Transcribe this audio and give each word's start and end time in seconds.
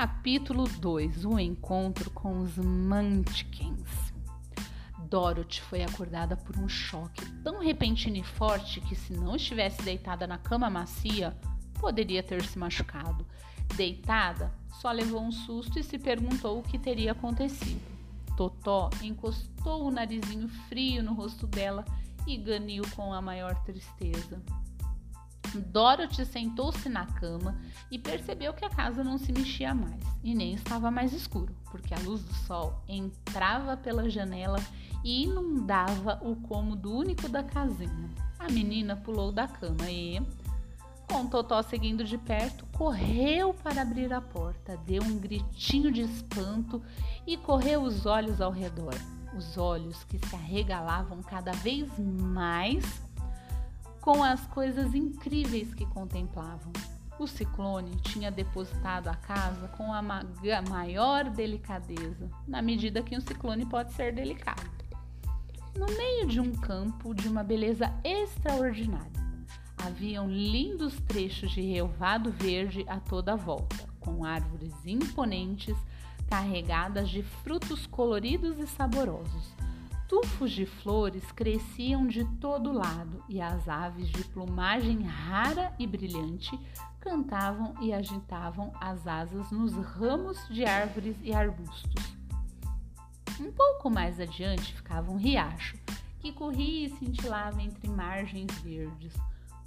Capítulo 0.00 0.68
2 0.68 1.24
O 1.24 1.40
encontro 1.40 2.08
com 2.12 2.38
os 2.42 2.56
Munchkins. 2.56 4.12
Dorothy 5.10 5.60
foi 5.60 5.82
acordada 5.82 6.36
por 6.36 6.56
um 6.56 6.68
choque 6.68 7.28
tão 7.42 7.58
repentino 7.58 8.16
e 8.16 8.22
forte 8.22 8.80
que, 8.80 8.94
se 8.94 9.12
não 9.12 9.34
estivesse 9.34 9.82
deitada 9.82 10.24
na 10.24 10.38
cama 10.38 10.70
macia, 10.70 11.36
poderia 11.80 12.22
ter 12.22 12.44
se 12.44 12.56
machucado. 12.56 13.26
Deitada, 13.74 14.54
só 14.80 14.92
levou 14.92 15.20
um 15.20 15.32
susto 15.32 15.80
e 15.80 15.82
se 15.82 15.98
perguntou 15.98 16.60
o 16.60 16.62
que 16.62 16.78
teria 16.78 17.10
acontecido. 17.10 17.82
Totó 18.36 18.90
encostou 19.02 19.84
o 19.84 19.90
narizinho 19.90 20.48
frio 20.68 21.02
no 21.02 21.12
rosto 21.12 21.44
dela 21.44 21.84
e 22.24 22.36
ganiu 22.36 22.84
com 22.94 23.12
a 23.12 23.20
maior 23.20 23.52
tristeza. 23.64 24.40
Dorothy 25.54 26.24
sentou-se 26.24 26.88
na 26.88 27.06
cama 27.06 27.56
e 27.90 27.98
percebeu 27.98 28.52
que 28.52 28.64
a 28.64 28.70
casa 28.70 29.02
não 29.02 29.18
se 29.18 29.32
mexia 29.32 29.74
mais 29.74 30.02
e 30.22 30.34
nem 30.34 30.54
estava 30.54 30.90
mais 30.90 31.12
escuro, 31.12 31.54
porque 31.70 31.94
a 31.94 31.98
luz 32.00 32.22
do 32.22 32.34
sol 32.34 32.82
entrava 32.88 33.76
pela 33.76 34.08
janela 34.10 34.58
e 35.04 35.24
inundava 35.24 36.20
o 36.22 36.36
cômodo 36.36 36.94
único 36.94 37.28
da 37.28 37.42
casinha. 37.42 38.10
A 38.38 38.50
menina 38.50 38.96
pulou 38.96 39.32
da 39.32 39.48
cama 39.48 39.90
e, 39.90 40.20
com 41.10 41.26
Totó 41.26 41.62
seguindo 41.62 42.04
de 42.04 42.18
perto, 42.18 42.66
correu 42.66 43.54
para 43.54 43.82
abrir 43.82 44.12
a 44.12 44.20
porta, 44.20 44.76
deu 44.86 45.02
um 45.02 45.18
gritinho 45.18 45.90
de 45.90 46.02
espanto 46.02 46.82
e 47.26 47.36
correu 47.36 47.82
os 47.82 48.06
olhos 48.06 48.40
ao 48.40 48.50
redor. 48.50 48.94
Os 49.36 49.58
olhos 49.58 50.04
que 50.04 50.18
se 50.18 50.34
arregalavam 50.34 51.22
cada 51.22 51.52
vez 51.52 51.88
mais 51.98 53.07
com 54.08 54.24
as 54.24 54.46
coisas 54.46 54.94
incríveis 54.94 55.74
que 55.74 55.84
contemplavam. 55.84 56.72
O 57.18 57.26
ciclone 57.26 57.94
tinha 57.96 58.30
depositado 58.30 59.08
a 59.08 59.14
casa 59.14 59.68
com 59.76 59.92
a 59.92 60.00
maior 60.00 61.28
delicadeza, 61.28 62.30
na 62.46 62.62
medida 62.62 63.02
que 63.02 63.14
um 63.14 63.20
ciclone 63.20 63.66
pode 63.66 63.92
ser 63.92 64.14
delicado. 64.14 64.66
No 65.76 65.84
meio 65.88 66.26
de 66.26 66.40
um 66.40 66.52
campo 66.52 67.12
de 67.12 67.28
uma 67.28 67.44
beleza 67.44 67.92
extraordinária, 68.02 69.12
haviam 69.76 70.26
lindos 70.26 70.98
trechos 71.00 71.50
de 71.50 71.60
relvado 71.60 72.30
verde 72.30 72.86
a 72.88 72.98
toda 72.98 73.34
a 73.34 73.36
volta, 73.36 73.76
com 74.00 74.24
árvores 74.24 74.72
imponentes 74.86 75.76
carregadas 76.30 77.10
de 77.10 77.22
frutos 77.22 77.86
coloridos 77.86 78.58
e 78.58 78.66
saborosos 78.66 79.52
Tufos 80.08 80.52
de 80.52 80.64
flores 80.64 81.30
cresciam 81.32 82.06
de 82.06 82.24
todo 82.40 82.72
lado 82.72 83.22
e 83.28 83.42
as 83.42 83.68
aves 83.68 84.08
de 84.08 84.24
plumagem 84.24 85.02
rara 85.02 85.74
e 85.78 85.86
brilhante 85.86 86.58
cantavam 86.98 87.74
e 87.78 87.92
agitavam 87.92 88.72
as 88.80 89.06
asas 89.06 89.50
nos 89.50 89.74
ramos 89.74 90.48
de 90.48 90.64
árvores 90.64 91.14
e 91.22 91.34
arbustos. 91.34 92.16
Um 93.38 93.52
pouco 93.52 93.90
mais 93.90 94.18
adiante 94.18 94.72
ficava 94.72 95.12
um 95.12 95.16
riacho 95.16 95.76
que 96.20 96.32
corria 96.32 96.86
e 96.86 96.90
cintilava 96.90 97.62
entre 97.62 97.86
margens 97.86 98.50
verdes, 98.62 99.12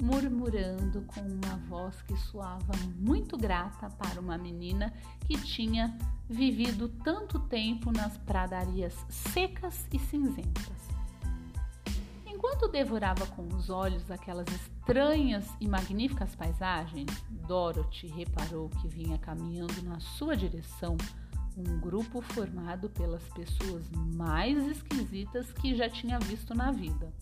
murmurando 0.02 1.03
com 1.03 1.21
uma 1.21 1.57
voz 1.69 2.02
que 2.02 2.17
soava 2.17 2.73
muito 2.97 3.38
grata 3.38 3.89
para 3.89 4.19
uma 4.19 4.38
menina 4.38 4.91
que 5.27 5.38
tinha 5.38 5.95
vivido 6.27 6.89
tanto 6.89 7.39
tempo 7.39 7.91
nas 7.91 8.17
pradarias 8.17 8.94
secas 9.09 9.88
e 9.94 9.99
cinzentas. 9.99 10.91
Enquanto 12.25 12.67
devorava 12.67 13.27
com 13.27 13.47
os 13.55 13.69
olhos 13.69 14.09
aquelas 14.09 14.47
estranhas 14.47 15.45
e 15.59 15.67
magníficas 15.67 16.35
paisagens, 16.35 17.09
Dorothy 17.47 18.07
reparou 18.07 18.69
que 18.69 18.88
vinha 18.88 19.17
caminhando 19.19 19.83
na 19.83 19.99
sua 19.99 20.35
direção 20.35 20.97
um 21.56 21.79
grupo 21.79 22.22
formado 22.22 22.89
pelas 22.89 23.23
pessoas 23.29 23.89
mais 24.16 24.57
esquisitas 24.68 25.51
que 25.51 25.75
já 25.75 25.89
tinha 25.89 26.18
visto 26.19 26.56
na 26.56 26.72
vida. 26.72 27.13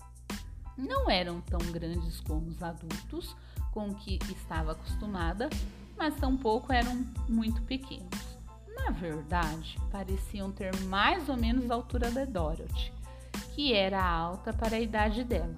Não 0.79 1.09
eram 1.09 1.41
tão 1.41 1.59
grandes 1.73 2.22
como 2.22 2.47
os 2.47 2.63
adultos 2.63 3.35
com 3.73 3.94
que 3.94 4.17
estava 4.31 4.72
acostumada, 4.72 5.50
mas 5.97 6.16
tampouco 6.16 6.72
eram 6.72 7.06
muito 7.28 7.62
pequenos. 7.63 8.40
Na 8.73 8.90
verdade, 8.91 9.78
pareciam 9.91 10.51
ter 10.53 10.73
mais 10.84 11.28
ou 11.28 11.35
menos 11.35 11.69
a 11.69 11.73
altura 11.73 12.09
da 12.09 12.23
Dorothy, 12.23 12.94
que 13.53 13.73
era 13.73 14.01
alta 14.01 14.53
para 14.53 14.78
a 14.78 14.79
idade 14.79 15.25
dela, 15.25 15.53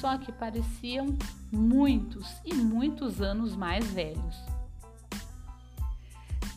só 0.00 0.18
que 0.18 0.32
pareciam 0.32 1.16
muitos 1.52 2.28
e 2.44 2.52
muitos 2.52 3.22
anos 3.22 3.54
mais 3.54 3.86
velhos. 3.92 4.36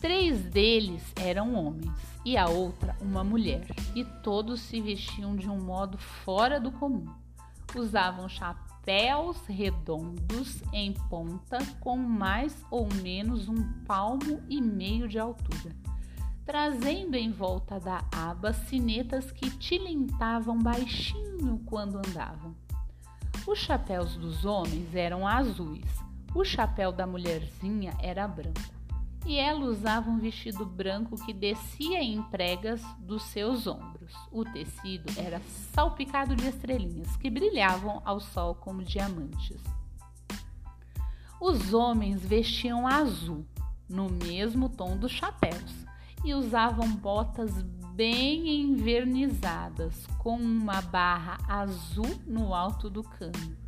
Três 0.00 0.40
deles 0.42 1.02
eram 1.14 1.54
homens 1.54 1.92
e 2.24 2.36
a 2.36 2.48
outra 2.48 2.96
uma 3.00 3.22
mulher, 3.22 3.66
e 3.94 4.04
todos 4.04 4.60
se 4.60 4.80
vestiam 4.80 5.36
de 5.36 5.48
um 5.48 5.60
modo 5.60 5.96
fora 5.96 6.58
do 6.58 6.72
comum. 6.72 7.06
Usavam 7.74 8.28
chapéus 8.28 9.44
redondos 9.46 10.62
em 10.72 10.92
ponta 11.10 11.58
com 11.80 11.96
mais 11.96 12.64
ou 12.70 12.88
menos 13.02 13.48
um 13.48 13.72
palmo 13.84 14.42
e 14.48 14.60
meio 14.60 15.08
de 15.08 15.18
altura 15.18 15.74
trazendo 16.48 17.14
em 17.14 17.30
volta 17.30 17.78
da 17.78 18.02
aba 18.10 18.54
sinetas 18.54 19.30
que 19.30 19.50
tilintavam 19.50 20.58
baixinho 20.58 21.60
quando 21.66 21.98
andavam. 21.98 22.56
Os 23.46 23.58
chapéus 23.58 24.16
dos 24.16 24.46
homens 24.46 24.94
eram 24.94 25.28
azuis, 25.28 25.84
o 26.34 26.42
chapéu 26.46 26.90
da 26.90 27.06
mulherzinha 27.06 27.92
era 28.00 28.26
branco, 28.26 28.77
e 29.28 29.36
ela 29.36 29.66
usava 29.66 30.08
um 30.08 30.18
vestido 30.18 30.64
branco 30.64 31.22
que 31.22 31.34
descia 31.34 32.02
em 32.02 32.22
pregas 32.22 32.80
dos 32.98 33.22
seus 33.24 33.66
ombros. 33.66 34.14
O 34.32 34.42
tecido 34.42 35.12
era 35.20 35.38
salpicado 35.74 36.34
de 36.34 36.48
estrelinhas 36.48 37.14
que 37.18 37.28
brilhavam 37.28 38.00
ao 38.06 38.20
sol 38.20 38.54
como 38.54 38.82
diamantes. 38.82 39.62
Os 41.38 41.74
homens 41.74 42.24
vestiam 42.24 42.86
azul, 42.86 43.44
no 43.86 44.08
mesmo 44.08 44.70
tom 44.70 44.96
dos 44.96 45.12
chapéus 45.12 45.74
e 46.24 46.32
usavam 46.32 46.90
botas 46.90 47.52
bem 47.94 48.62
envernizadas, 48.62 50.06
com 50.18 50.36
uma 50.36 50.80
barra 50.80 51.36
azul 51.46 52.18
no 52.26 52.54
alto 52.54 52.88
do 52.88 53.02
cano. 53.02 53.67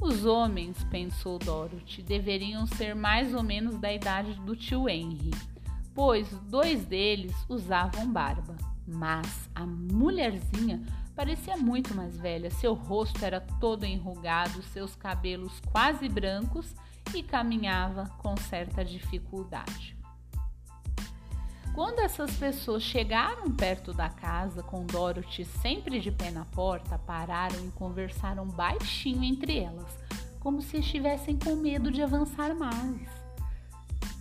Os 0.00 0.24
homens, 0.26 0.82
pensou 0.84 1.38
Dorothy, 1.38 2.02
deveriam 2.02 2.66
ser 2.66 2.94
mais 2.94 3.32
ou 3.34 3.42
menos 3.42 3.76
da 3.78 3.92
idade 3.92 4.34
do 4.40 4.56
tio 4.56 4.88
Henry, 4.88 5.30
pois 5.94 6.28
dois 6.48 6.84
deles 6.84 7.34
usavam 7.48 8.10
barba. 8.10 8.56
Mas 8.86 9.48
a 9.54 9.64
mulherzinha 9.64 10.84
parecia 11.14 11.56
muito 11.56 11.94
mais 11.94 12.18
velha. 12.18 12.50
Seu 12.50 12.74
rosto 12.74 13.24
era 13.24 13.40
todo 13.40 13.86
enrugado, 13.86 14.62
seus 14.64 14.94
cabelos 14.94 15.60
quase 15.72 16.08
brancos 16.08 16.74
e 17.14 17.22
caminhava 17.22 18.06
com 18.18 18.36
certa 18.36 18.84
dificuldade. 18.84 19.93
Quando 21.74 21.98
essas 21.98 22.30
pessoas 22.36 22.84
chegaram 22.84 23.50
perto 23.50 23.92
da 23.92 24.08
casa, 24.08 24.62
com 24.62 24.86
Dorothy 24.86 25.44
sempre 25.44 25.98
de 25.98 26.12
pé 26.12 26.30
na 26.30 26.44
porta, 26.44 26.96
pararam 27.00 27.66
e 27.66 27.70
conversaram 27.72 28.46
baixinho 28.46 29.24
entre 29.24 29.58
elas, 29.58 29.98
como 30.38 30.62
se 30.62 30.76
estivessem 30.76 31.36
com 31.36 31.56
medo 31.56 31.90
de 31.90 32.00
avançar 32.00 32.54
mais. 32.54 33.08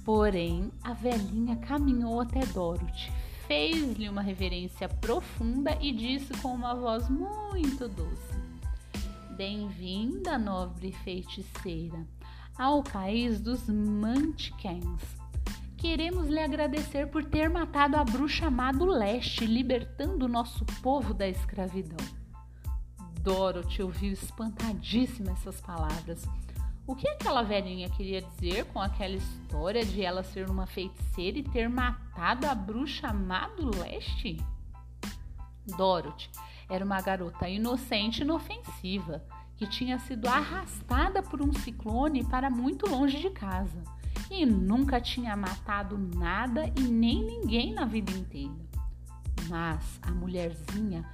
Porém, 0.03 0.72
a 0.84 0.94
velhinha 0.94 1.56
caminhou 1.58 2.22
até 2.22 2.44
Dorothy, 2.47 3.12
fez-lhe 3.46 4.09
uma 4.09 4.24
reverência 4.24 4.90
profunda 4.90 5.78
e 5.80 5.92
disse 5.92 6.34
com 6.42 6.56
uma 6.56 6.74
voz 6.74 7.08
muito 7.08 7.88
doce: 7.88 8.34
Bem-vinda, 9.38 10.39
nobre 10.39 10.92
feiticeira, 10.92 12.04
ao 12.57 12.81
país 12.81 13.39
dos 13.39 13.69
Munchkins 13.69 15.23
Queremos 15.83 16.30
lhe 16.30 16.39
agradecer 16.39 17.07
por 17.07 17.25
ter 17.25 17.50
matado 17.50 17.97
a 17.97 18.06
bruxa 18.06 18.50
má 18.50 18.71
do 18.71 18.85
leste, 18.85 19.45
libertando 19.45 20.25
o 20.25 20.30
nosso 20.30 20.63
povo 20.81 21.13
da 21.13 21.27
escravidão. 21.27 21.97
Dorothy 23.19 23.83
ouviu 23.83 24.13
espantadíssima 24.13 25.33
essas 25.33 25.59
palavras. 25.59 26.25
O 26.88 26.95
que 26.95 27.06
aquela 27.09 27.44
velhinha 27.44 27.89
queria 27.89 28.21
dizer 28.21 28.63
com 28.68 28.80
aquela 28.80 29.15
história 29.15 29.85
de 29.85 30.01
ela 30.01 30.24
ser 30.24 30.50
uma 30.50 30.65
feiticeira 30.65 31.39
e 31.39 31.44
ter 31.44 31.68
matado 31.68 32.47
a 32.47 32.56
bruxa 32.56 33.12
má 33.12 33.50
do 33.50 33.77
leste? 33.77 34.38
Dorothy 35.75 36.30
era 36.69 36.85
uma 36.85 37.01
garota 37.01 37.50
inocente 37.50 38.19
e 38.19 38.24
inofensiva 38.24 39.21
que 39.57 39.68
tinha 39.68 40.00
sido 40.00 40.30
arrastada 40.30 41.21
por 41.21 41.41
um 41.41 41.51
ciclone 41.51 42.24
para 42.24 42.50
muito 42.50 42.89
longe 42.89 43.19
de 43.19 43.31
casa 43.31 43.83
e 44.30 44.46
nunca 44.46 45.00
tinha 45.00 45.36
matado 45.36 45.98
nada 45.98 46.72
e 46.78 46.81
nem 46.81 47.24
ninguém 47.24 47.74
na 47.74 47.86
vida 47.86 48.12
inteira. 48.12 48.54
Mas 49.50 50.00
a 50.02 50.12
mulherzinha 50.12 51.06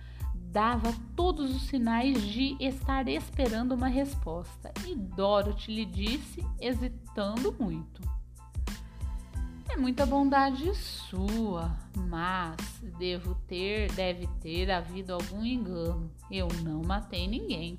dava 0.52 0.94
todos 1.16 1.56
os 1.56 1.64
sinais 1.64 2.22
de 2.22 2.56
estar 2.60 3.08
esperando 3.08 3.74
uma 3.74 3.88
resposta 3.88 4.72
e 4.86 4.96
Dorothy 4.96 5.74
lhe 5.74 5.86
disse, 5.86 6.46
hesitando 6.60 7.56
muito: 7.60 8.02
É 9.70 9.78
muita 9.78 10.06
bondade 10.06 10.74
sua, 10.76 11.76
mas 11.96 12.58
devo 12.98 13.36
ter, 13.48 13.92
deve 13.94 14.28
ter 14.42 14.72
havido 14.72 15.14
algum 15.14 15.46
engano. 15.46 16.12
Eu 16.32 16.48
não 16.64 16.82
matei 16.82 17.28
ninguém. 17.28 17.78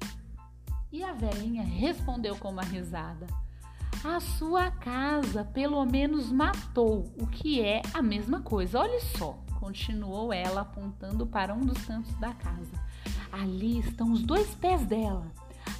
E 0.92 1.04
a 1.04 1.12
velhinha 1.12 1.62
respondeu 1.62 2.36
com 2.36 2.50
uma 2.50 2.62
risada: 2.62 3.26
A 4.02 4.18
sua 4.18 4.70
casa 4.70 5.44
pelo 5.44 5.84
menos 5.84 6.32
matou, 6.32 7.12
o 7.20 7.26
que 7.26 7.60
é 7.60 7.82
a 7.92 8.00
mesma 8.00 8.40
coisa. 8.40 8.80
Olhe 8.80 8.98
só, 9.00 9.38
continuou 9.58 10.32
ela 10.32 10.62
apontando 10.62 11.26
para 11.26 11.52
um 11.52 11.60
dos 11.60 11.84
cantos 11.84 12.14
da 12.14 12.32
casa. 12.32 12.72
Ali 13.30 13.78
estão 13.78 14.10
os 14.10 14.22
dois 14.22 14.54
pés 14.54 14.86
dela, 14.86 15.30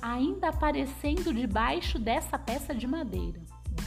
ainda 0.03 0.51
aparecendo 0.51 1.33
debaixo 1.33 1.99
dessa 1.99 2.39
peça 2.39 2.75
de 2.75 2.87
madeira. 2.87 3.41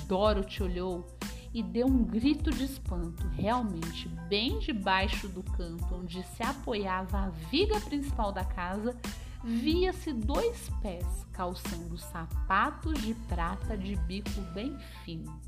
Dorothy 0.07 0.63
olhou 0.63 1.05
e 1.53 1.61
deu 1.61 1.85
um 1.85 2.03
grito 2.03 2.49
de 2.49 2.65
espanto. 2.65 3.27
Realmente, 3.35 4.09
bem 4.27 4.57
debaixo 4.57 5.27
do 5.27 5.43
canto 5.43 5.93
onde 5.93 6.23
se 6.23 6.41
apoiava 6.41 7.19
a 7.19 7.29
viga 7.29 7.79
principal 7.81 8.31
da 8.31 8.43
casa, 8.43 8.97
via-se 9.43 10.13
dois 10.13 10.69
pés 10.81 11.05
calçando 11.33 11.97
sapatos 11.97 13.01
de 13.01 13.13
prata 13.13 13.77
de 13.77 13.95
bico 13.95 14.41
bem 14.53 14.77
fino. 15.03 15.39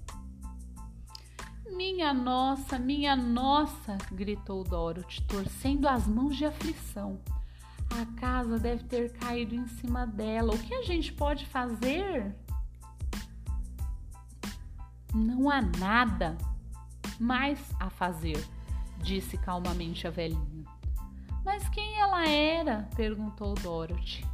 Minha 1.71 2.13
nossa, 2.13 2.77
minha 2.77 3.15
nossa! 3.15 3.97
gritou 4.11 4.63
Dorothy, 4.63 5.21
torcendo 5.23 5.87
as 5.87 6.05
mãos 6.05 6.35
de 6.35 6.45
aflição. 6.45 7.19
A 7.89 8.05
casa 8.19 8.59
deve 8.59 8.83
ter 8.83 9.13
caído 9.13 9.55
em 9.55 9.67
cima 9.67 10.05
dela. 10.05 10.53
O 10.53 10.59
que 10.59 10.73
a 10.73 10.83
gente 10.83 11.13
pode 11.13 11.45
fazer? 11.45 12.35
Não 15.13 15.49
há 15.49 15.61
nada 15.61 16.37
mais 17.19 17.59
a 17.79 17.89
fazer, 17.89 18.43
disse 18.99 19.37
calmamente 19.37 20.05
a 20.07 20.11
velhinha. 20.11 20.65
Mas 21.45 21.69
quem 21.69 21.99
ela 21.99 22.27
era? 22.27 22.89
perguntou 22.95 23.53
Dorothy. 23.53 24.25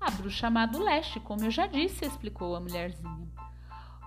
A 0.00 0.10
bruxa 0.10 0.50
má 0.50 0.66
do 0.66 0.82
leste, 0.82 1.20
como 1.20 1.44
eu 1.44 1.50
já 1.50 1.68
disse, 1.68 2.04
explicou 2.04 2.56
a 2.56 2.60
mulherzinha. 2.60 3.28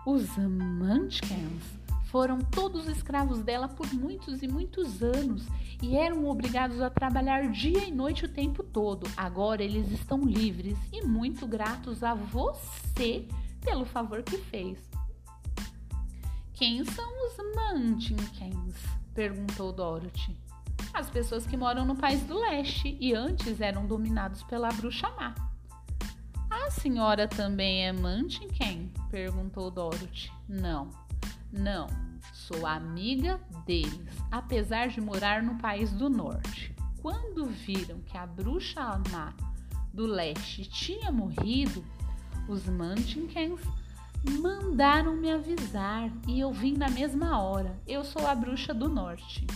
Os 0.05 0.37
Munchkins 0.37 1.63
foram 2.11 2.39
todos 2.39 2.87
escravos 2.87 3.41
dela 3.41 3.69
por 3.69 3.91
muitos 3.93 4.43
e 4.43 4.47
muitos 4.47 5.01
anos 5.01 5.47
e 5.81 5.95
eram 5.95 6.27
obrigados 6.27 6.81
a 6.81 6.89
trabalhar 6.89 7.49
dia 7.49 7.87
e 7.87 7.91
noite 7.91 8.25
o 8.25 8.29
tempo 8.29 8.61
todo. 8.61 9.09
Agora 9.15 9.63
eles 9.63 9.89
estão 9.91 10.25
livres 10.25 10.77
e 10.91 11.01
muito 11.05 11.47
gratos 11.47 12.03
a 12.03 12.13
você 12.13 13.25
pelo 13.61 13.85
favor 13.85 14.21
que 14.21 14.37
fez. 14.37 14.77
Quem 16.53 16.83
são 16.83 17.09
os 17.25 17.37
Munchkins? 17.55 18.75
perguntou 19.13 19.71
Dorothy. 19.71 20.35
As 20.99 21.09
pessoas 21.09 21.45
que 21.47 21.55
moram 21.55 21.85
no 21.85 21.95
país 21.95 22.21
do 22.23 22.37
leste 22.37 22.97
e 22.99 23.13
antes 23.13 23.61
eram 23.61 23.85
dominados 23.87 24.43
pela 24.43 24.67
bruxa 24.67 25.09
má. 25.11 25.33
A 26.49 26.69
senhora 26.71 27.25
também 27.25 27.87
é 27.87 27.93
Munchkin? 27.93 28.91
perguntou 29.09 29.71
Dorothy. 29.71 30.29
Não, 30.45 30.89
não, 31.53 31.87
sou 32.33 32.67
amiga 32.67 33.39
deles, 33.65 34.13
apesar 34.29 34.89
de 34.89 34.99
morar 34.99 35.41
no 35.41 35.57
país 35.59 35.93
do 35.93 36.09
norte. 36.09 36.75
Quando 37.01 37.45
viram 37.45 38.01
que 38.01 38.17
a 38.17 38.27
bruxa 38.27 39.01
má 39.09 39.33
do 39.93 40.05
leste 40.05 40.65
tinha 40.65 41.09
morrido, 41.13 41.81
os 42.45 42.65
Munchkins 42.65 43.61
Mandaram 44.41 45.15
me 45.15 45.31
avisar 45.31 46.11
e 46.27 46.41
eu 46.41 46.51
vim 46.51 46.73
na 46.73 46.89
mesma 46.89 47.41
hora. 47.41 47.79
Eu 47.87 48.03
sou 48.03 48.27
a 48.27 48.35
bruxa 48.35 48.73
do 48.73 48.89
norte. 48.89 49.47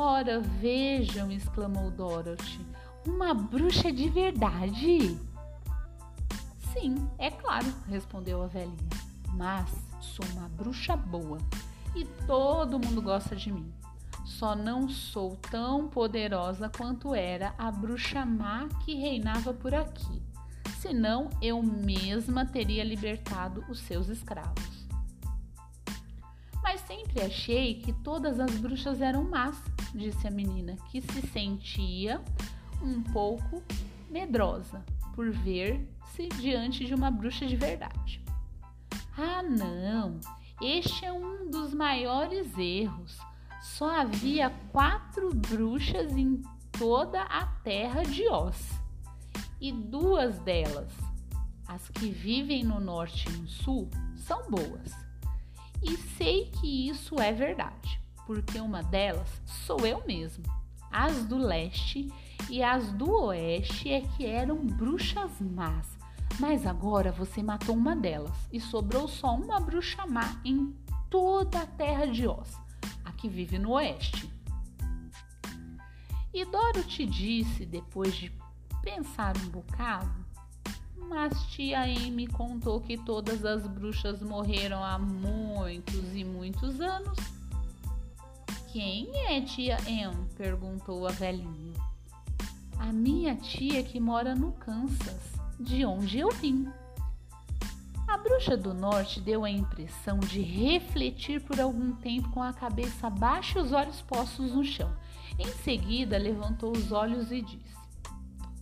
Ora, 0.00 0.40
vejam, 0.40 1.28
exclamou 1.28 1.90
Dorothy. 1.90 2.64
Uma 3.04 3.34
bruxa 3.34 3.90
de 3.90 4.08
verdade? 4.08 5.18
Sim, 6.72 7.10
é 7.18 7.32
claro, 7.32 7.66
respondeu 7.88 8.40
a 8.40 8.46
velhinha. 8.46 8.76
Mas 9.34 9.68
sou 10.00 10.24
uma 10.36 10.48
bruxa 10.50 10.96
boa 10.96 11.38
e 11.96 12.04
todo 12.28 12.78
mundo 12.78 13.02
gosta 13.02 13.34
de 13.34 13.50
mim. 13.50 13.74
Só 14.24 14.54
não 14.54 14.88
sou 14.88 15.36
tão 15.50 15.88
poderosa 15.88 16.68
quanto 16.68 17.12
era 17.12 17.52
a 17.58 17.68
bruxa 17.72 18.24
má 18.24 18.68
que 18.84 18.94
reinava 18.94 19.52
por 19.52 19.74
aqui 19.74 20.22
senão 20.78 21.28
eu 21.42 21.60
mesma 21.60 22.46
teria 22.46 22.84
libertado 22.84 23.64
os 23.68 23.80
seus 23.80 24.08
escravos. 24.08 24.86
Mas 26.62 26.82
sempre 26.82 27.20
achei 27.20 27.80
que 27.80 27.92
todas 27.92 28.38
as 28.38 28.52
bruxas 28.58 29.00
eram 29.00 29.24
más, 29.24 29.60
disse 29.94 30.26
a 30.26 30.30
menina, 30.30 30.76
que 30.90 31.00
se 31.00 31.26
sentia 31.28 32.20
um 32.82 33.02
pouco 33.02 33.62
medrosa 34.10 34.84
por 35.14 35.30
ver-se 35.30 36.28
diante 36.40 36.84
de 36.84 36.94
uma 36.94 37.10
bruxa 37.10 37.46
de 37.46 37.56
verdade. 37.56 38.22
Ah, 39.16 39.42
não! 39.42 40.20
Este 40.60 41.04
é 41.04 41.12
um 41.12 41.50
dos 41.50 41.72
maiores 41.72 42.56
erros. 42.56 43.18
Só 43.60 44.00
havia 44.00 44.50
quatro 44.70 45.34
bruxas 45.34 46.16
em 46.16 46.40
toda 46.72 47.22
a 47.22 47.46
terra 47.46 48.02
de 48.02 48.28
Oz 48.28 48.78
e 49.60 49.72
duas 49.72 50.38
delas, 50.40 50.92
as 51.66 51.88
que 51.88 52.10
vivem 52.10 52.62
no 52.62 52.80
norte 52.80 53.28
e 53.28 53.32
no 53.32 53.48
sul, 53.48 53.90
são 54.16 54.48
boas. 54.48 54.92
E 55.82 55.96
sei 55.96 56.50
que 56.50 56.88
isso 56.88 57.20
é 57.20 57.32
verdade, 57.32 58.00
porque 58.28 58.60
uma 58.60 58.82
delas 58.82 59.26
sou 59.46 59.86
eu 59.86 60.06
mesmo. 60.06 60.44
As 60.92 61.24
do 61.24 61.38
leste 61.38 62.12
e 62.50 62.62
as 62.62 62.92
do 62.92 63.10
oeste 63.10 63.90
é 63.90 64.02
que 64.02 64.26
eram 64.26 64.66
bruxas 64.66 65.30
más. 65.40 65.96
Mas 66.38 66.66
agora 66.66 67.10
você 67.10 67.42
matou 67.42 67.74
uma 67.74 67.96
delas 67.96 68.36
e 68.52 68.60
sobrou 68.60 69.08
só 69.08 69.34
uma 69.34 69.58
bruxa 69.58 70.06
má 70.06 70.38
em 70.44 70.76
toda 71.08 71.62
a 71.62 71.66
terra 71.66 72.04
de 72.04 72.28
Oz, 72.28 72.54
a 73.02 73.12
que 73.12 73.30
vive 73.30 73.58
no 73.58 73.70
oeste. 73.70 74.30
E 76.34 76.44
Doro 76.44 76.84
te 76.84 77.06
disse, 77.06 77.64
depois 77.64 78.14
de 78.14 78.30
pensar 78.82 79.38
um 79.38 79.48
bocado, 79.48 80.12
mas 81.08 81.46
tia 81.46 81.80
Amy 81.80 82.26
contou 82.26 82.78
que 82.78 82.98
todas 82.98 83.42
as 83.46 83.66
bruxas 83.66 84.20
morreram 84.20 84.84
há 84.84 84.98
muitos 84.98 86.14
e 86.14 86.24
muitos 86.24 86.78
anos. 86.78 87.37
Quem 88.80 89.10
é 89.26 89.40
tia 89.40 89.76
Em? 89.88 90.08
perguntou 90.36 91.04
a 91.04 91.10
velhinha. 91.10 91.74
A 92.78 92.92
minha 92.92 93.34
tia 93.34 93.82
que 93.82 93.98
mora 93.98 94.36
no 94.36 94.52
Kansas, 94.52 95.32
de 95.58 95.84
onde 95.84 96.20
eu 96.20 96.30
vim. 96.30 96.68
A 98.06 98.16
bruxa 98.16 98.56
do 98.56 98.72
norte 98.72 99.20
deu 99.20 99.44
a 99.44 99.50
impressão 99.50 100.20
de 100.20 100.40
refletir 100.42 101.40
por 101.40 101.60
algum 101.60 101.90
tempo 101.96 102.30
com 102.30 102.40
a 102.40 102.52
cabeça 102.52 103.10
baixa 103.10 103.58
e 103.58 103.62
os 103.62 103.72
olhos 103.72 104.00
postos 104.02 104.52
no 104.52 104.64
chão. 104.64 104.96
Em 105.36 105.48
seguida, 105.64 106.16
levantou 106.16 106.70
os 106.70 106.92
olhos 106.92 107.32
e 107.32 107.42
disse: 107.42 107.76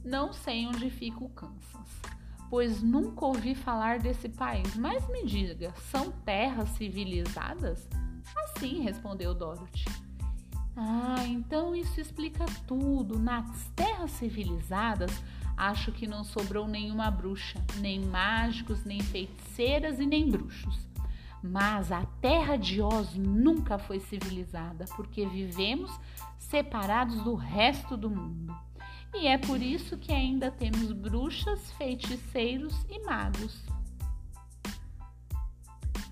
não 0.02 0.32
sei 0.32 0.66
onde 0.66 0.88
fica 0.88 1.22
o 1.22 1.28
Kansas, 1.28 2.00
pois 2.48 2.82
nunca 2.82 3.26
ouvi 3.26 3.54
falar 3.54 3.98
desse 3.98 4.30
país. 4.30 4.76
Mas 4.76 5.06
me 5.10 5.26
diga, 5.26 5.74
são 5.90 6.10
terras 6.10 6.70
civilizadas? 6.70 7.86
Assim 8.34 8.80
respondeu 8.80 9.34
Dorothy. 9.34 10.05
Ah, 10.76 11.24
então 11.26 11.74
isso 11.74 11.98
explica 11.98 12.44
tudo. 12.66 13.18
Nas 13.18 13.68
terras 13.74 14.10
civilizadas, 14.10 15.10
acho 15.56 15.90
que 15.90 16.06
não 16.06 16.22
sobrou 16.22 16.68
nenhuma 16.68 17.10
bruxa, 17.10 17.64
nem 17.78 18.04
mágicos, 18.04 18.84
nem 18.84 19.00
feiticeiras 19.00 19.98
e 19.98 20.04
nem 20.04 20.30
bruxos. 20.30 20.86
Mas 21.42 21.90
a 21.90 22.04
terra 22.20 22.56
de 22.56 22.82
Oz 22.82 23.14
nunca 23.14 23.78
foi 23.78 24.00
civilizada, 24.00 24.84
porque 24.96 25.24
vivemos 25.26 25.90
separados 26.38 27.22
do 27.22 27.34
resto 27.34 27.96
do 27.96 28.10
mundo. 28.10 28.54
E 29.14 29.26
é 29.26 29.38
por 29.38 29.62
isso 29.62 29.96
que 29.96 30.12
ainda 30.12 30.50
temos 30.50 30.92
bruxas, 30.92 31.72
feiticeiros 31.72 32.84
e 32.90 33.02
magos. 33.04 33.64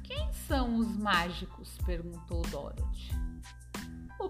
Quem 0.03 0.33
são 0.33 0.77
os 0.77 0.97
mágicos? 0.97 1.77
perguntou 1.85 2.41
Dorothy. 2.51 3.24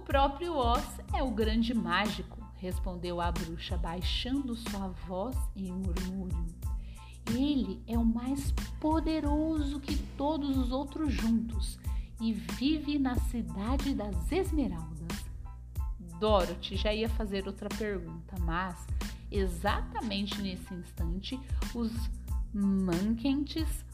Próprio 0.05 0.55
Oz 0.55 1.01
é 1.15 1.23
o 1.23 1.31
grande 1.31 1.73
mágico, 1.73 2.39
respondeu 2.57 3.21
a 3.21 3.33
bruxa, 3.33 3.77
baixando 3.77 4.55
sua 4.55 4.89
voz 4.89 5.37
em 5.57 5.73
murmúrio. 5.73 6.47
Ele 7.31 7.83
é 7.87 7.99
o 7.99 8.05
mais 8.05 8.53
poderoso 8.79 9.81
que 9.81 9.97
todos 10.17 10.59
os 10.59 10.71
outros 10.71 11.13
juntos 11.13 11.79
e 12.21 12.33
vive 12.33 12.99
na 12.99 13.17
cidade 13.17 13.95
das 13.95 14.31
Esmeraldas. 14.31 15.25
Dorothy 16.21 16.77
já 16.77 16.93
ia 16.93 17.09
fazer 17.09 17.47
outra 17.47 17.71
pergunta, 17.71 18.37
mas 18.41 18.87
exatamente 19.31 20.41
nesse 20.41 20.73
instante 20.75 21.41
os 21.75 21.91
Mankentes 22.53 23.85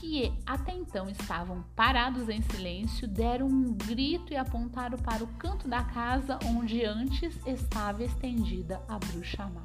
que 0.00 0.32
até 0.46 0.72
então 0.72 1.10
estavam 1.10 1.62
parados 1.76 2.30
em 2.30 2.40
silêncio, 2.40 3.06
deram 3.06 3.46
um 3.46 3.74
grito 3.74 4.32
e 4.32 4.36
apontaram 4.36 4.96
para 4.96 5.22
o 5.22 5.26
canto 5.34 5.68
da 5.68 5.84
casa 5.84 6.38
onde 6.46 6.82
antes 6.86 7.38
estava 7.46 8.02
estendida 8.02 8.82
a 8.88 8.98
bruxa 8.98 9.46
má. 9.46 9.62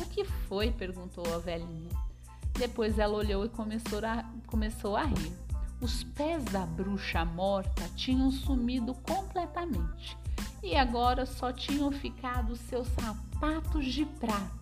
O 0.00 0.06
que 0.06 0.24
foi? 0.24 0.72
perguntou 0.72 1.24
a 1.32 1.38
velhinha. 1.38 1.90
Depois 2.54 2.98
ela 2.98 3.16
olhou 3.16 3.44
e 3.44 3.48
começou 3.48 4.00
a, 4.04 4.24
começou 4.48 4.96
a 4.96 5.04
rir. 5.04 5.32
Os 5.80 6.02
pés 6.02 6.44
da 6.46 6.66
bruxa 6.66 7.24
morta 7.24 7.88
tinham 7.94 8.32
sumido 8.32 8.94
completamente 8.94 10.16
e 10.60 10.74
agora 10.74 11.24
só 11.24 11.52
tinham 11.52 11.92
ficado 11.92 12.56
seus 12.56 12.88
sapatos 12.88 13.86
de 13.86 14.04
prata. 14.04 14.61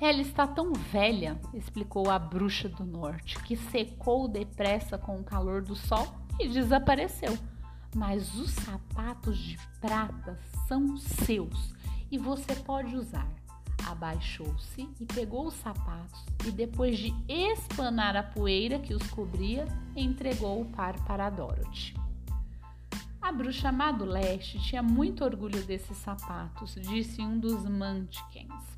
Ela 0.00 0.20
está 0.20 0.46
tão 0.46 0.74
velha, 0.74 1.40
explicou 1.54 2.10
a 2.10 2.18
bruxa 2.18 2.68
do 2.68 2.84
norte, 2.84 3.38
que 3.42 3.56
secou 3.56 4.28
depressa 4.28 4.98
com 4.98 5.18
o 5.18 5.24
calor 5.24 5.62
do 5.62 5.74
sol 5.74 6.06
e 6.38 6.48
desapareceu. 6.48 7.36
Mas 7.94 8.34
os 8.34 8.50
sapatos 8.50 9.38
de 9.38 9.58
prata 9.80 10.38
são 10.68 10.98
seus 10.98 11.74
e 12.10 12.18
você 12.18 12.54
pode 12.56 12.94
usar. 12.94 13.26
Abaixou-se 13.86 14.88
e 15.00 15.06
pegou 15.06 15.46
os 15.46 15.54
sapatos 15.54 16.24
e, 16.44 16.50
depois 16.50 16.98
de 16.98 17.14
espanar 17.28 18.16
a 18.16 18.22
poeira 18.22 18.78
que 18.78 18.92
os 18.92 19.06
cobria, 19.10 19.66
entregou 19.94 20.60
o 20.60 20.64
par 20.66 20.98
para 21.04 21.30
Dorothy. 21.30 21.94
A 23.22 23.32
bruxa 23.32 23.72
má 23.72 23.92
do 23.92 24.04
leste 24.04 24.58
tinha 24.60 24.82
muito 24.82 25.24
orgulho 25.24 25.64
desses 25.64 25.96
sapatos, 25.98 26.74
disse 26.74 27.22
um 27.22 27.38
dos 27.38 27.64
Munchkins. 27.64 28.75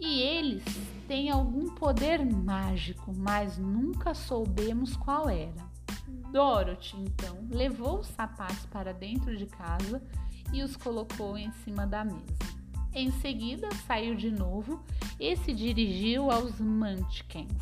E 0.00 0.20
eles 0.20 0.62
têm 1.08 1.30
algum 1.30 1.74
poder 1.74 2.24
mágico, 2.24 3.12
mas 3.16 3.58
nunca 3.58 4.14
soubemos 4.14 4.96
qual 4.96 5.28
era. 5.28 5.66
Dorothy, 6.30 6.96
então, 6.98 7.38
levou 7.50 8.00
os 8.00 8.06
sapatos 8.08 8.66
para 8.66 8.92
dentro 8.92 9.36
de 9.36 9.46
casa 9.46 10.02
e 10.52 10.62
os 10.62 10.76
colocou 10.76 11.36
em 11.36 11.50
cima 11.64 11.86
da 11.86 12.04
mesa. 12.04 12.58
Em 12.94 13.10
seguida, 13.10 13.68
saiu 13.86 14.14
de 14.14 14.30
novo 14.30 14.82
e 15.18 15.36
se 15.36 15.52
dirigiu 15.52 16.30
aos 16.30 16.60
Munchkins. 16.60 17.52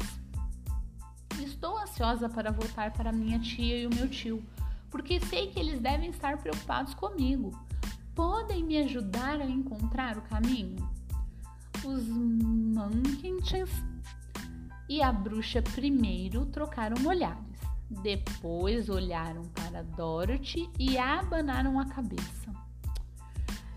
Estou 1.42 1.78
ansiosa 1.78 2.28
para 2.28 2.50
voltar 2.50 2.92
para 2.92 3.12
minha 3.12 3.38
tia 3.38 3.78
e 3.80 3.86
o 3.86 3.94
meu 3.94 4.08
tio, 4.08 4.42
porque 4.90 5.20
sei 5.20 5.48
que 5.48 5.58
eles 5.58 5.80
devem 5.80 6.10
estar 6.10 6.38
preocupados 6.38 6.94
comigo. 6.94 7.58
Podem 8.14 8.64
me 8.64 8.78
ajudar 8.78 9.40
a 9.40 9.46
encontrar 9.46 10.16
o 10.16 10.22
caminho? 10.22 10.88
Os 11.86 12.06
Mankins 12.08 13.70
e 14.88 15.02
a 15.02 15.12
bruxa 15.12 15.62
primeiro 15.62 16.44
trocaram 16.46 17.06
olhares. 17.06 17.44
Depois 17.88 18.88
olharam 18.88 19.42
para 19.54 19.82
Dorothy 19.82 20.68
e 20.78 20.98
abanaram 20.98 21.78
a 21.78 21.86
cabeça. 21.86 22.52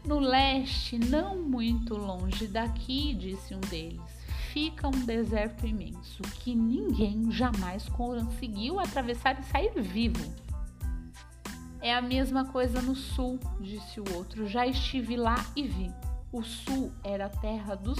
No 0.03 0.19
leste, 0.19 0.97
não 0.97 1.37
muito 1.41 1.95
longe 1.95 2.47
daqui, 2.47 3.13
disse 3.13 3.53
um 3.53 3.59
deles, 3.59 4.01
fica 4.51 4.87
um 4.87 5.05
deserto 5.05 5.67
imenso 5.67 6.23
que 6.39 6.55
ninguém 6.55 7.29
jamais 7.31 7.87
conseguiu 7.89 8.79
atravessar 8.79 9.39
e 9.39 9.43
sair 9.43 9.79
vivo. 9.81 10.33
É 11.81 11.93
a 11.93 12.01
mesma 12.01 12.45
coisa 12.45 12.81
no 12.81 12.95
sul, 12.95 13.39
disse 13.61 13.99
o 14.01 14.15
outro. 14.15 14.47
Já 14.47 14.65
estive 14.65 15.15
lá 15.15 15.45
e 15.55 15.63
vi. 15.63 16.08
O 16.31 16.43
sul 16.43 16.91
era 17.03 17.25
a 17.25 17.29
terra 17.29 17.75
dos 17.75 17.97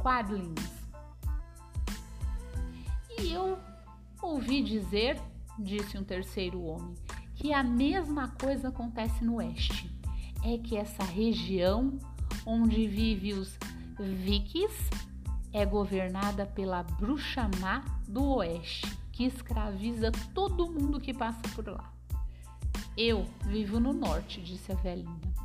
Quadlings. 0.00 0.78
E 3.18 3.32
eu 3.32 3.58
ouvi 4.22 4.62
dizer, 4.62 5.20
disse 5.58 5.98
um 5.98 6.04
terceiro 6.04 6.62
homem, 6.62 6.94
que 7.34 7.52
a 7.52 7.64
mesma 7.64 8.28
coisa 8.40 8.68
acontece 8.68 9.24
no 9.24 9.36
oeste. 9.36 9.90
É 10.44 10.56
que 10.58 10.76
essa 10.76 11.02
região 11.02 11.98
onde 12.46 12.86
vive 12.86 13.32
os 13.32 13.58
Vikings 13.98 14.88
é 15.52 15.66
governada 15.66 16.46
pela 16.46 16.84
bruxa 16.84 17.50
má 17.60 17.84
do 18.06 18.24
oeste, 18.36 18.86
que 19.10 19.24
escraviza 19.24 20.12
todo 20.32 20.70
mundo 20.70 21.00
que 21.00 21.12
passa 21.12 21.42
por 21.56 21.66
lá. 21.66 21.92
Eu 22.96 23.26
vivo 23.46 23.80
no 23.80 23.92
norte, 23.92 24.40
disse 24.40 24.70
a 24.70 24.76
velhinha 24.76 25.37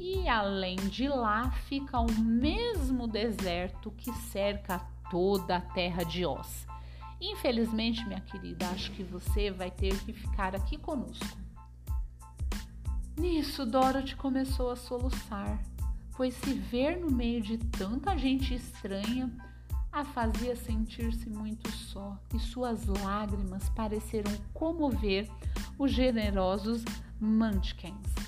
e 0.00 0.26
além 0.26 0.76
de 0.76 1.06
lá 1.06 1.50
fica 1.68 2.00
o 2.00 2.10
mesmo 2.10 3.06
deserto 3.06 3.90
que 3.90 4.10
cerca 4.14 4.78
toda 5.10 5.56
a 5.56 5.60
terra 5.60 6.02
de 6.02 6.24
Oz. 6.24 6.66
Infelizmente, 7.20 8.06
minha 8.06 8.22
querida, 8.22 8.66
acho 8.70 8.90
que 8.92 9.02
você 9.02 9.50
vai 9.50 9.70
ter 9.70 9.94
que 10.00 10.14
ficar 10.14 10.56
aqui 10.56 10.78
conosco. 10.78 11.38
Nisso, 13.14 13.66
Dorothy 13.66 14.16
começou 14.16 14.70
a 14.70 14.76
soluçar, 14.76 15.62
pois 16.16 16.32
se 16.32 16.54
ver 16.54 16.98
no 16.98 17.10
meio 17.10 17.42
de 17.42 17.58
tanta 17.58 18.16
gente 18.16 18.54
estranha 18.54 19.30
a 19.92 20.02
fazia 20.02 20.56
sentir-se 20.56 21.28
muito 21.28 21.70
só 21.70 22.16
e 22.34 22.38
suas 22.38 22.86
lágrimas 22.86 23.68
pareceram 23.70 24.32
comover 24.54 25.28
os 25.78 25.92
generosos 25.92 26.82
Munchkins 27.20 28.19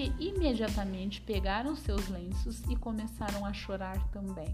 que 0.00 0.14
imediatamente 0.18 1.20
pegaram 1.20 1.76
seus 1.76 2.08
lenços 2.08 2.62
e 2.70 2.76
começaram 2.76 3.44
a 3.44 3.52
chorar 3.52 4.02
também. 4.08 4.48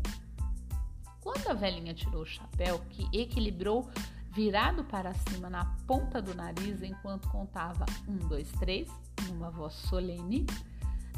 Quando 1.21 1.47
a 1.49 1.55
velhinha 1.55 1.95
tirou 1.95 2.23
o 2.23 2.26
chapéu, 2.26 2.81
que 2.91 3.07
equilibrou 3.17 3.88
virado 4.33 4.83
para 4.83 5.15
cima 5.15 5.49
na 5.49 5.65
ponta 5.87 6.21
do 6.21 6.35
nariz 6.35 6.83
enquanto 6.83 7.29
contava 7.29 7.87
um, 8.09 8.17
dois, 8.26 8.50
três, 8.59 8.88
numa 9.29 9.49
voz 9.49 9.75
solene, 9.75 10.47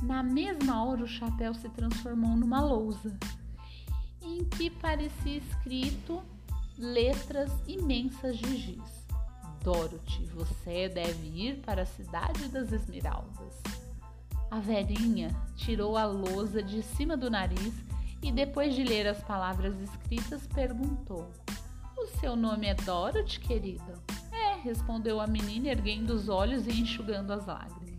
na 0.02 0.23
mesma 0.23 0.85
hora 0.85 1.02
o 1.02 1.08
chapéu 1.08 1.54
se 1.54 1.70
transformou 1.70 2.37
numa 2.37 2.61
lousa, 2.61 3.16
em 4.20 4.44
que 4.44 4.68
parecia 4.68 5.38
escrito 5.38 6.23
letras 6.76 7.50
imensas 7.66 8.37
de 8.37 8.56
giz. 8.58 9.06
Dorothy, 9.62 10.26
você 10.26 10.87
deve 10.87 11.28
ir 11.28 11.62
para 11.62 11.82
a 11.82 11.87
cidade 11.87 12.47
das 12.49 12.73
Esmeraldas. 12.73 13.77
A 14.50 14.60
velhinha 14.60 15.28
tirou 15.56 15.94
a 15.96 16.06
lousa 16.06 16.62
de 16.62 16.82
cima 16.82 17.18
do 17.18 17.30
nariz 17.30 17.74
e, 18.22 18.32
depois 18.32 18.74
de 18.74 18.82
ler 18.82 19.06
as 19.06 19.22
palavras 19.22 19.78
escritas, 19.78 20.46
perguntou: 20.46 21.30
O 21.96 22.06
seu 22.18 22.34
nome 22.34 22.66
é 22.66 22.74
Dorothy, 22.74 23.40
querida? 23.40 23.94
É, 24.32 24.54
respondeu 24.54 25.20
a 25.20 25.26
menina, 25.26 25.68
erguendo 25.68 26.14
os 26.14 26.30
olhos 26.30 26.66
e 26.66 26.80
enxugando 26.80 27.30
as 27.30 27.44
lágrimas. 27.44 27.98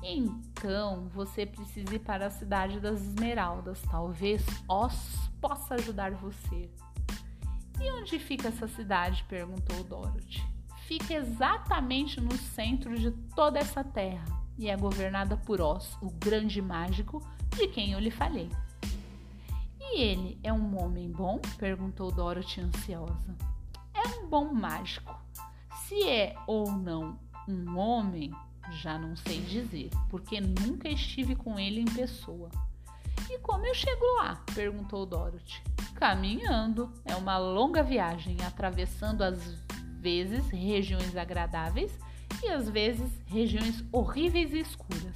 Então 0.00 1.08
você 1.08 1.44
precisa 1.44 1.96
ir 1.96 1.98
para 1.98 2.26
a 2.26 2.30
cidade 2.30 2.78
das 2.78 3.00
Esmeraldas. 3.00 3.82
Talvez 3.90 4.44
Oz 4.68 5.28
possa 5.40 5.74
ajudar 5.74 6.12
você. 6.12 6.70
E 7.80 7.90
onde 7.90 8.20
fica 8.20 8.48
essa 8.48 8.68
cidade? 8.68 9.24
perguntou 9.28 9.82
Dorothy. 9.82 10.40
Fica 10.86 11.14
exatamente 11.14 12.20
no 12.20 12.36
centro 12.36 12.96
de 12.96 13.10
toda 13.34 13.58
essa 13.58 13.82
terra 13.82 14.43
e 14.58 14.68
é 14.68 14.76
governada 14.76 15.36
por 15.36 15.60
Oz, 15.60 15.96
o 16.00 16.10
grande 16.10 16.62
mágico 16.62 17.22
de 17.56 17.68
quem 17.68 17.92
eu 17.92 17.98
lhe 17.98 18.10
falei. 18.10 18.50
E 19.80 20.00
ele 20.00 20.38
é 20.42 20.52
um 20.52 20.82
homem 20.82 21.10
bom? 21.10 21.40
perguntou 21.58 22.10
Dorothy 22.10 22.60
ansiosa. 22.60 23.36
É 23.92 24.18
um 24.18 24.28
bom 24.28 24.52
mágico. 24.52 25.14
Se 25.86 26.08
é 26.08 26.34
ou 26.46 26.72
não 26.72 27.18
um 27.48 27.76
homem, 27.76 28.32
já 28.72 28.98
não 28.98 29.14
sei 29.16 29.40
dizer, 29.42 29.90
porque 30.08 30.40
nunca 30.40 30.88
estive 30.88 31.36
com 31.36 31.58
ele 31.58 31.80
em 31.80 31.84
pessoa. 31.84 32.50
E 33.30 33.38
como 33.38 33.66
eu 33.66 33.74
chego 33.74 34.04
lá? 34.18 34.42
perguntou 34.54 35.06
Dorothy. 35.06 35.62
Caminhando. 35.94 36.92
É 37.04 37.14
uma 37.14 37.38
longa 37.38 37.82
viagem, 37.82 38.36
atravessando 38.44 39.22
às 39.22 39.54
vezes 40.00 40.48
regiões 40.48 41.16
agradáveis 41.16 41.98
e 42.42 42.48
às 42.48 42.68
vezes 42.68 43.10
regiões 43.26 43.84
horríveis 43.92 44.52
e 44.52 44.60
escuras. 44.60 45.14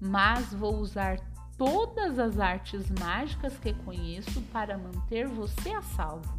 Mas 0.00 0.52
vou 0.52 0.76
usar 0.76 1.18
todas 1.56 2.18
as 2.18 2.38
artes 2.38 2.88
mágicas 2.98 3.58
que 3.58 3.72
conheço 3.72 4.40
para 4.52 4.78
manter 4.78 5.26
você 5.26 5.70
a 5.70 5.82
salvo. 5.82 6.38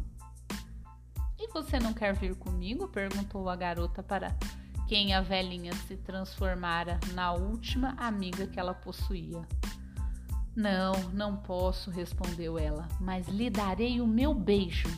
E 1.38 1.48
você 1.52 1.78
não 1.78 1.92
quer 1.92 2.14
vir 2.14 2.34
comigo? 2.34 2.88
perguntou 2.88 3.48
a 3.48 3.56
garota 3.56 4.02
para 4.02 4.36
quem 4.88 5.14
a 5.14 5.20
velhinha 5.20 5.72
se 5.72 5.96
transformara 5.96 6.98
na 7.14 7.32
última 7.32 7.94
amiga 7.98 8.46
que 8.46 8.58
ela 8.58 8.74
possuía. 8.74 9.46
Não, 10.54 10.92
não 11.12 11.36
posso, 11.36 11.90
respondeu 11.90 12.58
ela, 12.58 12.88
mas 13.00 13.28
lhe 13.28 13.48
darei 13.48 14.00
o 14.00 14.06
meu 14.06 14.34
beijo 14.34 14.88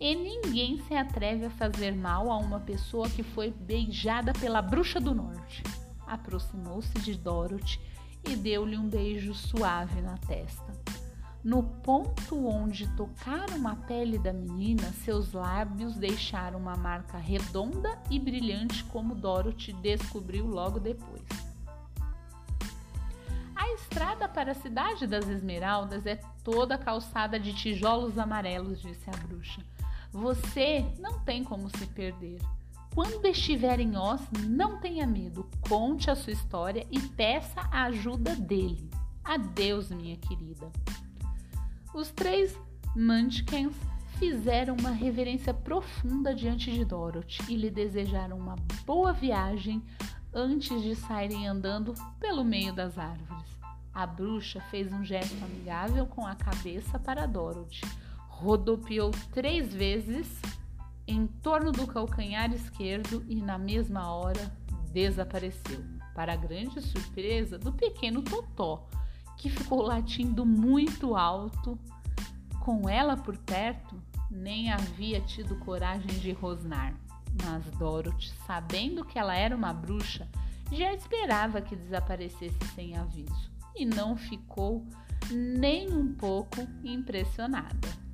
e 0.00 0.14
ninguém 0.14 0.78
se 0.82 0.94
atreve 0.94 1.46
a 1.46 1.50
fazer 1.50 1.94
mal 1.94 2.30
a 2.30 2.36
uma 2.36 2.60
pessoa 2.60 3.08
que 3.10 3.22
foi 3.22 3.50
beijada 3.50 4.32
pela 4.32 4.62
bruxa 4.62 5.00
do 5.00 5.14
norte. 5.14 5.62
Aproximou-se 6.06 6.92
de 7.00 7.16
Dorothy 7.16 7.80
e 8.28 8.36
deu-lhe 8.36 8.76
um 8.76 8.88
beijo 8.88 9.34
suave 9.34 10.00
na 10.00 10.16
testa. 10.18 10.72
No 11.42 11.62
ponto 11.62 12.46
onde 12.46 12.86
tocaram 12.96 13.66
a 13.66 13.74
pele 13.74 14.18
da 14.18 14.32
menina, 14.32 14.92
seus 15.04 15.32
lábios 15.32 15.96
deixaram 15.96 16.58
uma 16.58 16.76
marca 16.76 17.16
redonda 17.16 17.98
e 18.10 18.18
brilhante, 18.18 18.84
como 18.84 19.14
Dorothy 19.14 19.72
descobriu 19.72 20.46
logo 20.46 20.80
depois. 20.80 21.22
A 23.54 23.72
estrada 23.74 24.28
para 24.28 24.52
a 24.52 24.54
cidade 24.54 25.06
das 25.06 25.28
Esmeraldas 25.28 26.06
é 26.06 26.16
toda 26.42 26.78
calçada 26.78 27.38
de 27.38 27.52
tijolos 27.52 28.18
amarelos, 28.18 28.80
disse 28.80 29.08
a 29.08 29.16
bruxa. 29.16 29.62
Você 30.12 30.84
não 30.98 31.20
tem 31.20 31.44
como 31.44 31.68
se 31.76 31.86
perder. 31.86 32.38
Quando 32.94 33.26
estiver 33.26 33.78
em 33.78 33.96
Oz, 33.96 34.20
não 34.46 34.80
tenha 34.80 35.06
medo, 35.06 35.48
conte 35.68 36.10
a 36.10 36.16
sua 36.16 36.32
história 36.32 36.86
e 36.90 37.00
peça 37.00 37.60
a 37.70 37.84
ajuda 37.84 38.34
dele. 38.34 38.90
Adeus, 39.22 39.90
minha 39.90 40.16
querida. 40.16 40.70
Os 41.94 42.10
três 42.10 42.58
Munchkins 42.96 43.76
fizeram 44.18 44.74
uma 44.80 44.90
reverência 44.90 45.54
profunda 45.54 46.34
diante 46.34 46.72
de 46.72 46.84
Dorothy 46.84 47.40
e 47.48 47.56
lhe 47.56 47.70
desejaram 47.70 48.36
uma 48.36 48.56
boa 48.84 49.12
viagem 49.12 49.82
antes 50.34 50.82
de 50.82 50.96
saírem 50.96 51.46
andando 51.46 51.94
pelo 52.18 52.44
meio 52.44 52.72
das 52.72 52.98
árvores. 52.98 53.46
A 53.94 54.06
bruxa 54.06 54.60
fez 54.70 54.92
um 54.92 55.04
gesto 55.04 55.36
amigável 55.44 56.06
com 56.06 56.26
a 56.26 56.34
cabeça 56.34 56.98
para 56.98 57.26
Dorothy, 57.26 57.82
rodopiou 58.38 59.10
três 59.32 59.74
vezes 59.74 60.40
em 61.06 61.26
torno 61.26 61.72
do 61.72 61.86
calcanhar 61.86 62.52
esquerdo 62.52 63.24
e, 63.28 63.34
na 63.36 63.58
mesma 63.58 64.12
hora, 64.12 64.56
desapareceu, 64.92 65.82
para 66.14 66.34
a 66.34 66.36
grande 66.36 66.80
surpresa 66.80 67.58
do 67.58 67.72
pequeno 67.72 68.22
Totó, 68.22 68.86
que 69.36 69.50
ficou 69.50 69.82
latindo 69.82 70.46
muito 70.46 71.16
alto. 71.16 71.78
Com 72.60 72.88
ela 72.88 73.16
por 73.16 73.36
perto, 73.38 74.00
nem 74.30 74.70
havia 74.70 75.20
tido 75.20 75.58
coragem 75.58 76.18
de 76.20 76.32
rosnar. 76.32 76.94
Mas 77.44 77.64
Dorothy, 77.78 78.32
sabendo 78.46 79.04
que 79.04 79.18
ela 79.18 79.34
era 79.34 79.56
uma 79.56 79.72
bruxa, 79.72 80.28
já 80.70 80.92
esperava 80.92 81.60
que 81.60 81.74
desaparecesse 81.74 82.58
sem 82.74 82.96
aviso 82.96 83.50
e 83.74 83.84
não 83.84 84.16
ficou 84.16 84.86
nem 85.30 85.92
um 85.92 86.12
pouco 86.14 86.60
impressionada. 86.84 88.07